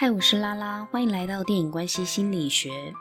[0.00, 2.94] 嗨，我是拉拉，欢迎来到电影关系心理学。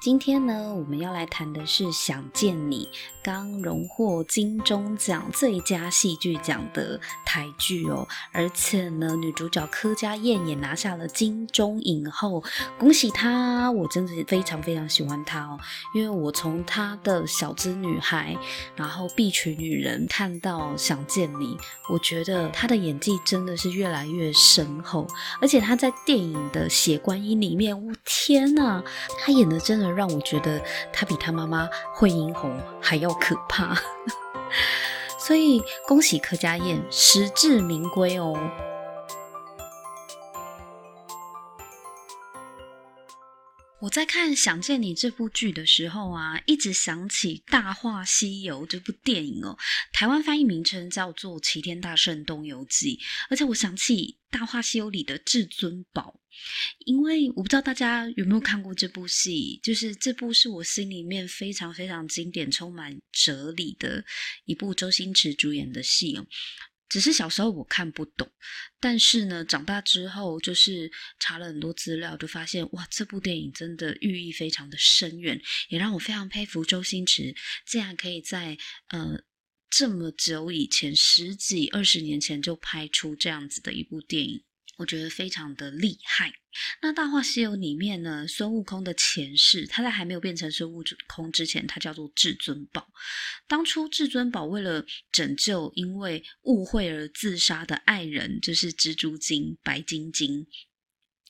[0.00, 2.88] 今天呢，我们要来谈的是《想见你》，
[3.22, 12.42] 刚荣获金钟奖最佳戏剧奖的台剧哦，而且呢，女主角柯佳嬿也拿下了金钟影后，
[12.78, 13.70] 恭喜她！
[13.72, 15.58] 我真的是非常非常喜欢她哦，
[15.94, 18.36] 因为我从她的小资女孩，
[18.76, 21.46] 然后碧曲女人看到《想见你》，
[21.90, 25.06] 我觉得她的演技真的是越来越深厚，
[25.40, 28.82] 而且她在电影的《血观音》里面，我天哪，
[29.18, 30.60] 她演的真的让我觉得
[30.92, 33.76] 她比她妈妈惠英红还要可怕，
[35.18, 38.36] 所以恭喜柯家燕，实至名归哦。
[43.80, 49.56] 我在看《想见你》这部剧的时候啊，一直想起《大话西游》这部电影哦。
[49.92, 52.96] 台湾翻译名称叫做《齐天大圣东游记》，
[53.30, 56.18] 而且我想起《大话西游》里的至尊宝，
[56.86, 64.04] 因为我不知道大家有没有看过这部戏，就是这部是我心里面非常非常经典、充满哲理的
[64.44, 66.26] 一部周星驰主演的戏哦。
[66.88, 68.30] 只是小时候我看不懂，
[68.80, 77.34] 但是呢，长大之后就是查了很多资料，就发现哇，这部电影真的寓意非常的深远，也让我非常佩服周星驰，
[77.66, 78.56] 竟然可以在
[78.88, 79.22] 呃
[79.68, 84.42] 这么久以前，十几二十年前就拍出这样子的一部电影。
[84.78, 86.32] 我觉得非常的厉害。
[86.80, 92.88] 那《大话西游》里面呢，孙悟空的前世，他在还没有变成孙悟空之前，他叫做至尊宝。
[93.46, 100.46] 当初至尊宝为了拯救因为误会而自杀的爱人，就是蜘蛛精白晶晶，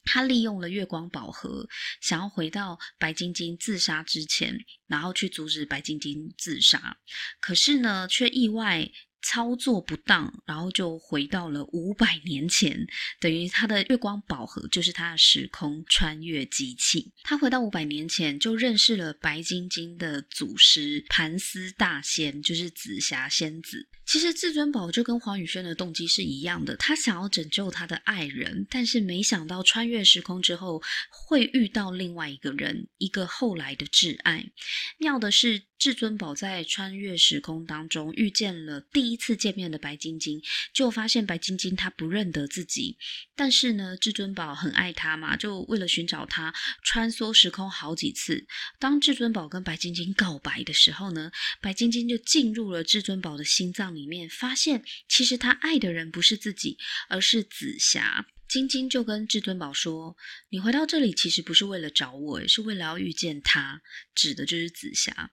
[0.04, 1.68] 他利用了月光宝盒，
[2.02, 6.98] 想要回到白晶晶自杀之前，然后去阻止白晶晶自杀。
[7.40, 8.90] 可是呢，却意外。
[9.22, 12.86] 操作不当，然后就回到了五百年前，
[13.20, 17.12] 等于他的月光宝盒就是他的时空穿越机器。
[17.22, 23.88] 他回到五百年前，就认识了白晶晶的祖师盘丝大仙，就是紫霞仙子。
[24.06, 34.50] 其实至尊宝就跟黄宇轩的动机是一样的，他想要拯救他的爱人，但是没想到穿越时空之后会遇到另外一个人，一个后来的挚爱。
[34.96, 42.98] 妙的是，至尊宝在穿越时空当中遇见了第一次见面的白晶晶，就发现白晶晶她不认得自己，
[43.36, 46.52] 但是呢，至尊宝很爱她嘛，就为了寻找她，
[46.82, 48.46] 穿梭时空好几次。
[48.80, 51.30] 当至尊宝跟白晶晶告白的时候呢，
[51.60, 54.08] 白晶晶就进入了至尊宝的心脏里。
[54.08, 56.78] 面发现，其实他爱的人不是自己，
[57.10, 58.26] 而是紫霞。
[58.48, 60.16] 晶晶就跟至尊宝说
[60.48, 63.82] ：“你回到这里其实不是为了找我，是为了要遇见他，
[64.14, 65.30] 指的就是紫霞。”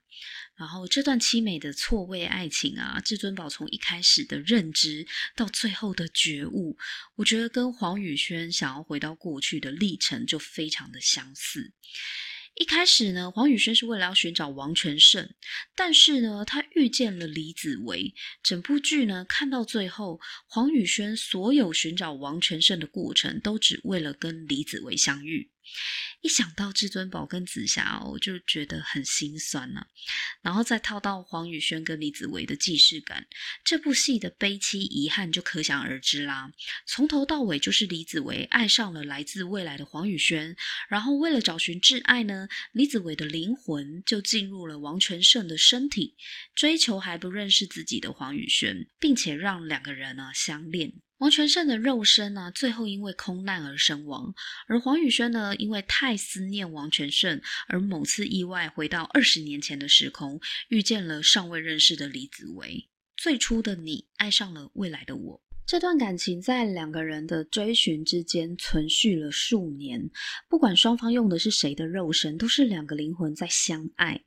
[0.55, 6.77] 然后这段凄美的错位爱情啊，至尊宝从一开始的认知到最后的觉悟，
[7.15, 11.73] 我觉得跟黄宇轩想要回到过去的历程就非常的相似。
[12.55, 15.29] 一开始呢，黄宇轩是为了要寻找王全胜，
[15.75, 18.13] 但是呢，他遇见了李子维。
[18.41, 25.51] 整部剧呢，看到最后，黄宇轩所有寻找王全胜的过程，都只为了跟李子维相遇。
[26.21, 29.87] 一想到至尊宝跟紫霞，我就觉得很心酸呐、啊。
[30.41, 33.27] 然后再套到黄宇轩跟李子维的既视感，
[33.63, 36.51] 这部戏的悲凄遗憾就可想而知啦。
[36.87, 40.55] 从头到尾就是李子维爱上了来自未来的黄宇轩，
[40.89, 46.15] 然后为了找寻挚爱呢，李子维的灵魂就进入了王全胜的身体，
[46.55, 50.93] 追求还不认识自己的黄宇轩，并且让两个人呢相恋。
[51.17, 54.33] 王全胜的肉身呢、最后因为空难而身亡；
[54.67, 62.89] 而黄宇轩呢，因为太思念王全胜，而某次意外回到二十年前的时空，遇见了尚未认识的李子维。
[63.15, 70.09] 最初的你爱上了未来的我，这段感情在两个人的追寻之间存续了数年。
[70.49, 74.21] 不管双方用的是谁的肉身，都是两个灵魂在相爱。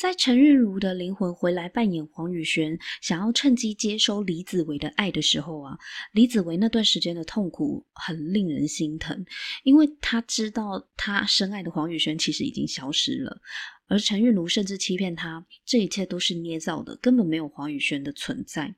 [0.00, 5.76] 在陈韵如的灵魂回来扮演黄宇轩，想要趁机接收李子维的爱的时候啊，
[6.12, 9.22] 李子维那段时间的痛苦很令人心疼，
[9.62, 13.42] 因为他知道他深爱的黄宇轩其实已经消失了，
[13.88, 18.74] 而陈韵如甚至欺骗他，这一切都是捏造的，根本没有黄宇轩的存在。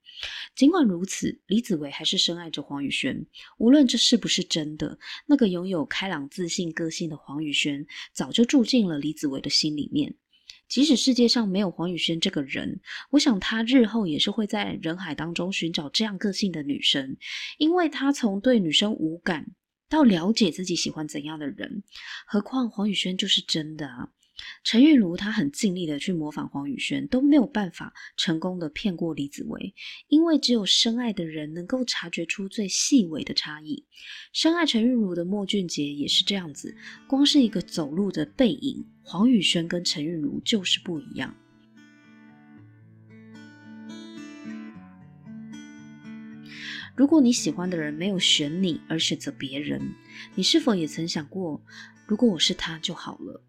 [0.56, 3.24] 尽管如此，李子维还是深爱着黄宇轩，
[3.58, 4.98] 无论这是不是真的，
[5.28, 10.12] 那个拥有开朗自信个性的黄宇轩早就住进了李子维的心里面。
[10.72, 12.80] 即使世界上没有黄宇轩这个人，
[13.10, 17.14] 我想他日后也是会在人海当中寻找这样个性的女生，
[17.58, 19.46] 因为他从对女生无感
[19.90, 21.82] 到了解自己喜欢怎样的人。
[22.26, 24.08] 何况黄宇轩就是真的啊，
[24.64, 29.74] 陈韵如她很尽力的去模仿黄宇轩，都没有办法成功的骗过李子维，
[30.08, 33.84] 因为只有深爱的人能够察觉出最细微的差异。
[34.32, 36.76] 深爱陈韵如的莫俊杰也是这样子，
[37.06, 41.34] 光是一个走路的背影，黄宇轩跟陈韵如就是不一样。
[46.94, 49.94] 如果你喜欢的人没有选你而选择别人，
[50.34, 51.62] 你是否也曾想过，
[52.06, 53.42] 如果我是他就好了？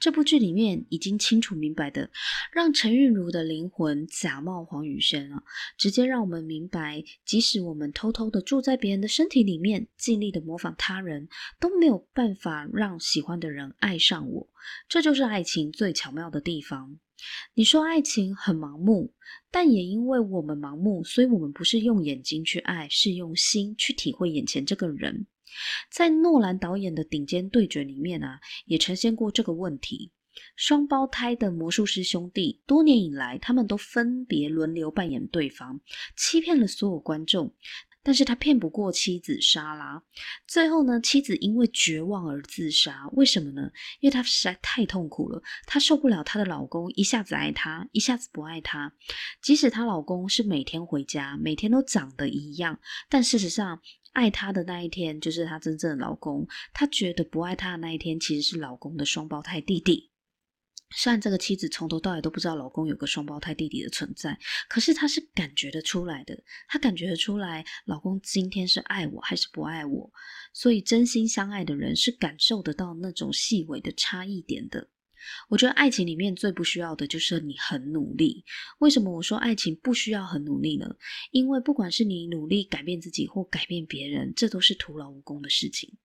[0.00, 2.10] 这部剧里面已经清楚明白的，
[2.52, 5.42] 让陈韵如的灵魂假冒黄雨轩啊，
[5.76, 11.28] 直接让我们明白，即使我们偷偷的住在别人的身体里面，尽力的模仿他人，
[11.58, 14.48] 都没有办法让喜欢的人爱上我。
[14.88, 16.98] 这就是爱情最巧妙的地方。
[17.54, 19.12] 你说爱情很盲目，
[19.50, 25.26] 但也因为我们盲目，所以我们不是用眼睛去爱，是用心去体会眼前这个人。
[25.90, 30.12] 在诺兰导演的顶尖对决里面啊，也呈现过这个问题。
[30.54, 35.80] 双胞胎的魔术师兄弟，多年以来，他们都分别轮流扮演对方，
[36.16, 37.52] 欺骗了所有观众。
[38.00, 40.02] 但是他骗不过妻子莎拉，
[40.46, 43.06] 最后呢，妻子因为绝望而自杀。
[43.12, 43.70] 为什么呢？
[44.00, 48.94] 因为她实在太痛苦了，她受不了她的老公一下子爱她，一下子不爱她。
[49.42, 52.78] 即使她老公是每天回家，每天都长得一样，
[53.10, 53.82] 但事实上，
[54.18, 56.44] 爱她的那一天就是她真正的老公。
[56.72, 60.10] 她觉得不爱她的那一天，其实是老公的双胞胎弟弟。
[60.90, 64.36] 虽然这个妻子从头到尾都不知道老公有个双胞胎弟弟的存在，
[64.68, 66.36] 可是她是感觉得出来的。
[66.66, 70.10] 她感觉得出来，老公今天是爱我还是不爱我。
[70.52, 74.88] 所以，真心相爱的人是感受得到那种细微的差异点的。
[75.48, 78.44] 我觉得爱情里面最不需要的就是你很努力。
[78.78, 80.96] 为什么我说爱情不需要很努力呢？
[81.30, 85.96] 因为不管是你努力改变自己或改变别人，这都是徒劳无功的事情。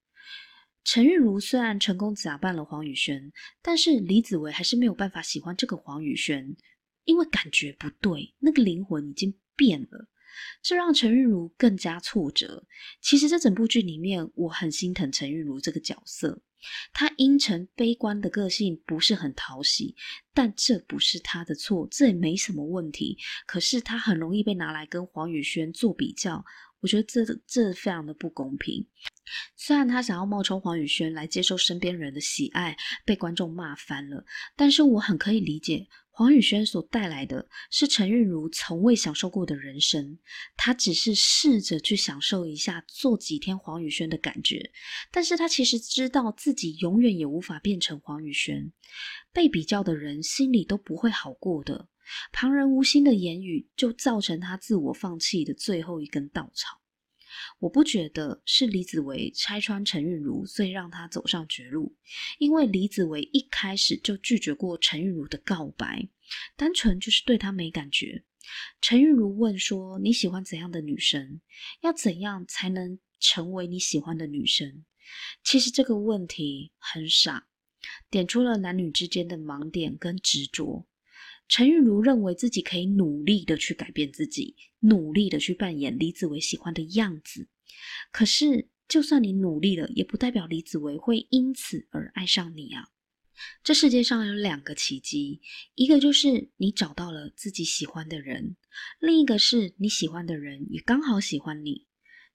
[0.85, 3.31] 陈韵如虽然成功假扮了黄宇轩，
[3.61, 6.55] 但是李子维还是没有办法喜欢这个黄宇轩，
[7.05, 10.09] 因为感觉不对，那个灵魂已经变了，
[10.61, 12.65] 这让陈韵如更加挫折。
[13.01, 16.41] 其实这整部剧里面，我很心疼陈韵如这个角色，
[16.93, 19.95] 他阴沉悲观的个性不是很讨喜，
[20.33, 23.17] 但这不是他的错，这也没什么问题。
[23.45, 26.43] 可是他很容易被拿来跟黄宇轩做比较。
[26.79, 28.85] 我觉得这这非常的不公平。
[29.55, 32.75] 虽然他想要冒充黄宇轩来接受身边人的喜爱，
[33.05, 34.25] 被观众骂翻了，
[34.57, 40.19] 但是我很可以理解黄宇轩所带来的是陈韵如从未享受过的人生。
[40.55, 44.71] 他只是试着去享受一下做几天黄宇轩的感觉，
[45.11, 48.71] 但是他其实知道自己永远也无法变成黄宇轩。
[49.31, 51.89] 被比较的人心里都不会好过的。
[52.31, 56.82] 旁人无心的言语，就造成他自我放弃的最后一根稻草。
[57.59, 61.95] 我不觉得是李子维拆穿陈韵如，所以让他走上绝路。
[62.39, 66.09] 因为李子维一开始就拒绝过陈韵如的告白，
[66.55, 68.23] 单纯就是对他没感觉。
[68.81, 71.39] 陈韵如问说：“你喜欢怎样的女生？
[71.81, 74.83] 要怎样才能成为你喜欢的女生？”
[75.43, 77.47] 其实这个问题很傻，
[78.09, 80.85] 点出了男女之间的盲点跟执着。
[81.47, 87.47] 陈韵如认为自己可以努力的去改变自己，努力的去扮演李子维喜欢的样子。
[88.11, 92.89] 可是，就算你努力了，也不代表李子维会因此而爱上你啊！
[93.63, 95.41] 这世界上有两个奇迹，
[95.75, 98.55] 一个就是你找到了自己喜欢的人，
[98.99, 101.87] 另一个是你喜欢的人也刚好喜欢你。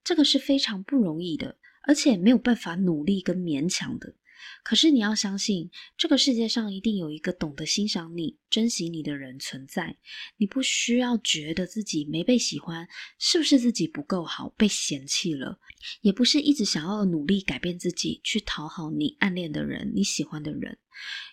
[0.05, 4.15] 这个是非常不容易的，而且没有办法努力跟勉强的。
[4.63, 9.97] 可是你要相信，这个世界上一定有一个懂得欣赏你、珍惜你的人存在。
[10.37, 15.59] 你不需要觉得自己没被喜欢，是不是自己不够好，被嫌弃了？
[16.01, 20.79] 也不是一直想要努力改变自己，去讨好你暗恋的人、你喜欢的人。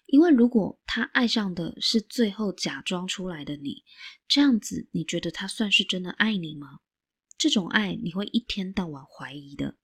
[0.06, 3.84] 因为如果他爱上的是最后假装出来的你，
[4.28, 6.80] 这样子，你觉得他算是真的爱你吗？
[7.38, 9.76] 这种爱，你会一天到晚怀疑的。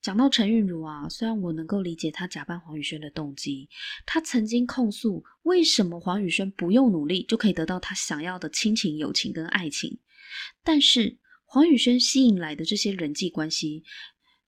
[0.00, 3.68] 讲到陈韵如啊，虽然我能够理解她假扮黄宇轩的动机，
[4.04, 9.98] 她曾经控诉为什么黄宇轩不用努力就可以得到他想要的亲情、友情跟爱情，
[10.62, 13.84] 但是黄宇轩吸引来的这些人际关系，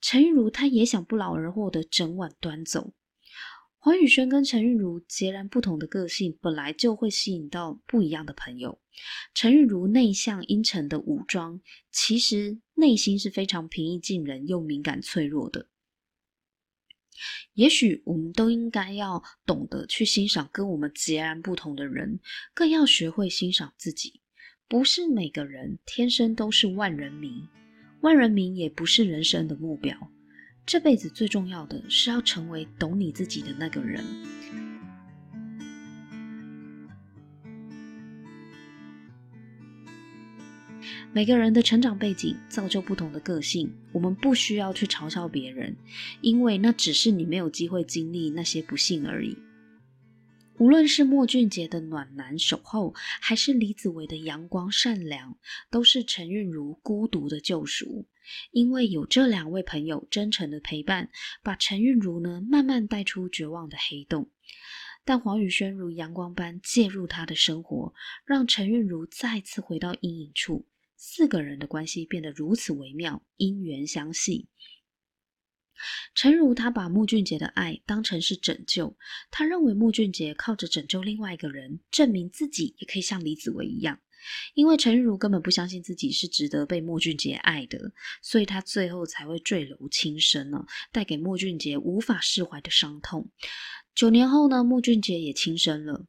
[0.01, 2.93] 陈韵如她也想不劳而获的整晚端走。
[3.81, 8.77] 黄宇轩跟陈韵如截然不同的个性，本来就会吸引到不一样的朋友。
[9.33, 15.69] 陈韵如内向阴沉的武装，其实内心是非常平易近人又敏感脆弱的。
[17.53, 22.19] 也许我们都应该要懂得去欣赏跟我们截然不同的人，
[22.53, 24.19] 更要学会欣赏自己。
[24.67, 27.47] 不是每个人天生都是万人迷，
[28.01, 30.11] 万人迷也不是人生的目标。
[30.69, 34.05] 这辈子最重要的是要成为懂你自己的那个人。
[41.11, 45.75] 每个人的成长背景造就不同的个性，我们不需要去嘲笑别人，
[46.21, 49.35] 因为那只是你没有机会经历那些不幸而已。
[50.59, 55.37] 无论是莫俊杰的暖男守候，还是李子维的阳光善良，
[55.71, 58.05] 都是陈韵如孤独的救赎。
[58.51, 61.09] 因为有这两位朋友真诚的陪伴，
[61.41, 64.29] 把陈韵如呢慢慢带出绝望的黑洞。
[65.05, 67.93] 但黄宇轩如阳光般介入他的生活，
[68.25, 70.67] 让陈韵如再次回到阴影处。
[70.97, 74.49] 四个人的关系变得如此微妙，因缘相系。
[76.15, 78.95] 诚如他把穆俊杰的爱当成是拯救，
[79.31, 83.99] 他认为穆俊杰靠着拯救另外一个人，证明自己也可以像李子维一样。
[84.53, 93.31] 因为陈如根本不相信自己是值得被穆俊杰爱的，所以他最后才会坠楼轻生呢，带给穆俊杰无法释怀的伤痛。
[93.95, 96.05] 九年后呢，穆俊杰也轻生了。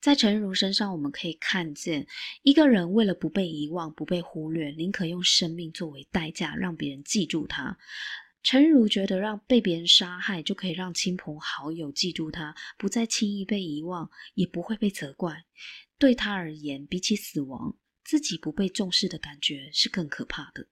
[0.00, 2.06] 在陈如身上，我们可以看见
[2.42, 7.76] 一个人为了不被遗忘、不被忽略，宁可用生命作为代价，让别人记住他。
[8.44, 15.46] 陈如觉得让被别人杀害就可以让亲朋好友记住他，不再轻易被遗忘，也不会被责怪。
[15.98, 17.74] 对他而言，比起死亡，
[18.04, 20.68] 自己不被重视的感觉是更可怕的。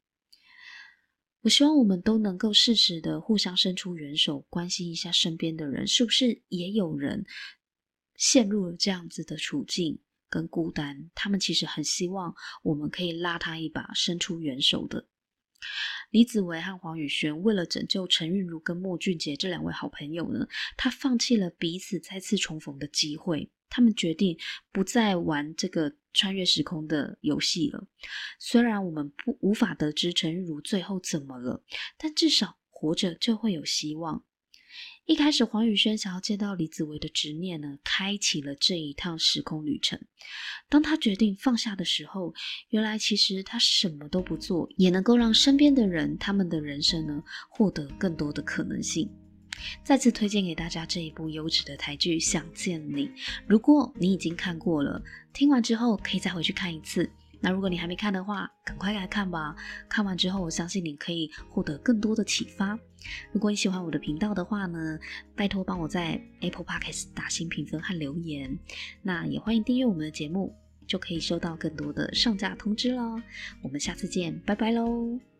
[1.40, 7.24] 我希望我们都能够适时的互相伸出援手，关心一下身边的人，是不是也有人
[8.16, 9.98] 陷入了这样子的处境
[10.28, 11.10] 跟孤单？
[11.14, 15.08] 他们其实很希望我们可以拉他一把，伸出援手的。
[16.10, 23.50] 李子维和黄宇轩为了拯救陈韵如跟莫俊杰这两位好朋友呢，他放弃了彼此再次重逢的机会。
[23.74, 24.38] 他们决定
[24.70, 27.88] 不再玩这个穿越时空的游戏了。
[28.38, 31.64] 虽然我们不无法得知陈韵如最后怎么了，
[31.96, 34.26] 但至少活着就会有希望。
[35.04, 40.00] 一开始，黄宇轩想要见到李子维的执念呢，开启了这一趟时空旅程。
[40.68, 42.32] 当他决定放下的时候，
[42.68, 49.10] 原来其实他什么都不做，也能够让身边的人，他们的人生呢，获得更多的可能性。
[49.82, 53.06] 再次推荐给大家这一部优质的台剧《想见你》。
[53.48, 57.10] 如果你已经看过了，听完之后可以再回去看一次。
[57.42, 59.54] 那如果你还没看的话，赶快来看吧！
[59.88, 62.78] 看完之后，我相信你可以获得更多的启发。
[63.32, 64.98] 如果你喜欢我的频道的话呢，
[65.34, 68.56] 拜托帮我在 Apple Podcast 打新评分和留言。
[69.02, 70.54] 那也欢迎订阅我们的节目，
[70.86, 73.20] 就可以收到更多的上架通知喽。
[73.60, 75.31] 我们下次见，拜拜喽！